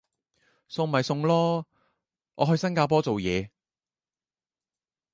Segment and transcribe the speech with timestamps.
[0.67, 1.67] 送咪送咯，
[2.33, 3.51] 我去新加坡做嘢